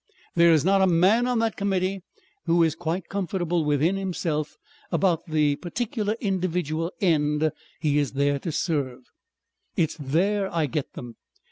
There 0.33 0.51
is 0.51 0.65
not 0.65 0.81
a 0.81 0.87
man 0.87 1.27
on 1.27 1.37
that 1.37 1.55
Committee 1.55 2.01
who 2.45 2.63
is 2.63 2.73
quite 2.73 3.07
comfortable 3.07 3.63
within 3.63 3.97
himself 3.97 4.57
about 4.91 5.27
the 5.27 5.57
particular 5.57 6.15
individual 6.19 6.91
end 7.01 7.51
he 7.79 7.99
is 7.99 8.13
there 8.13 8.39
to 8.39 8.51
serve. 8.51 9.03
It's 9.77 9.97
there 9.99 10.51
I 10.51 10.65
get 10.65 10.93
them. 10.93 11.17